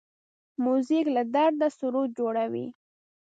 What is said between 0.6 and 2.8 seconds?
موزیک له درده سرود جوړوي.